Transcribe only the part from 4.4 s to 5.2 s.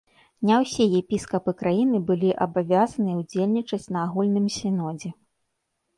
сінодзе.